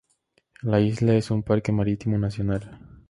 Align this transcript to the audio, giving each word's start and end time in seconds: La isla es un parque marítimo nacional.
La 0.63 0.79
isla 0.81 1.13
es 1.13 1.29
un 1.29 1.43
parque 1.43 1.71
marítimo 1.71 2.17
nacional. 2.17 2.79